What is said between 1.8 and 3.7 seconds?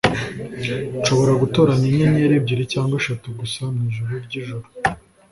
inyenyeri ebyiri cyangwa eshatu gusa